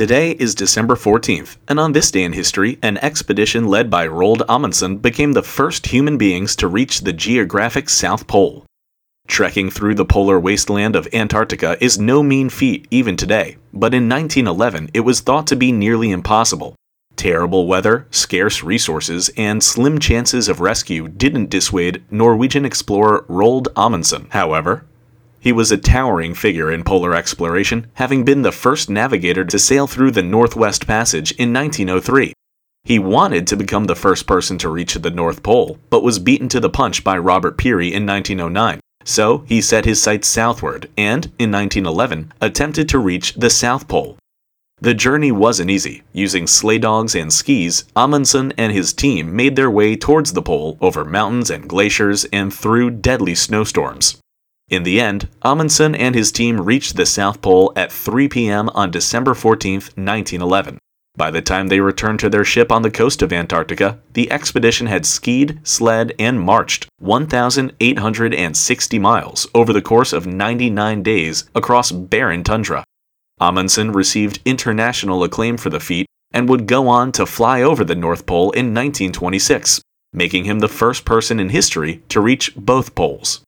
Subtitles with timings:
[0.00, 4.40] Today is December 14th, and on this day in history, an expedition led by Roald
[4.48, 8.64] Amundsen became the first human beings to reach the geographic South Pole.
[9.28, 14.08] Trekking through the polar wasteland of Antarctica is no mean feat even today, but in
[14.08, 16.74] 1911 it was thought to be nearly impossible.
[17.14, 24.28] Terrible weather, scarce resources, and slim chances of rescue didn't dissuade Norwegian explorer Roald Amundsen,
[24.30, 24.86] however.
[25.40, 29.86] He was a towering figure in polar exploration, having been the first navigator to sail
[29.86, 32.34] through the Northwest Passage in 1903.
[32.84, 36.48] He wanted to become the first person to reach the North Pole, but was beaten
[36.50, 38.80] to the punch by Robert Peary in 1909.
[39.04, 44.18] So he set his sights southward and, in 1911, attempted to reach the South Pole.
[44.82, 46.02] The journey wasn't easy.
[46.12, 50.78] Using sleigh dogs and skis, Amundsen and his team made their way towards the pole
[50.80, 54.19] over mountains and glaciers and through deadly snowstorms.
[54.70, 58.68] In the end, Amundsen and his team reached the South Pole at 3 p.m.
[58.68, 60.78] on December 14, 1911.
[61.16, 64.86] By the time they returned to their ship on the coast of Antarctica, the expedition
[64.86, 72.44] had skied, sled, and marched 1,860 miles over the course of 99 days across barren
[72.44, 72.84] tundra.
[73.40, 77.96] Amundsen received international acclaim for the feat and would go on to fly over the
[77.96, 79.80] North Pole in 1926,
[80.12, 83.42] making him the first person in history to reach both poles.